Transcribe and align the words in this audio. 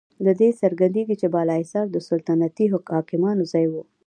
له 0.25 0.31
دې 0.39 0.49
څرګندیږي 0.61 1.15
چې 1.21 1.27
بالاحصار 1.33 1.85
د 1.91 1.97
سلطنتي 2.07 2.65
حاکمانو 2.93 3.43
ځای 3.53 3.65
و. 3.69 3.73